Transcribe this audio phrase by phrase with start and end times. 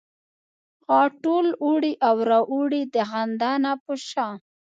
[0.87, 4.27] غاټول اوړي او را اوړي د خندا نه په شا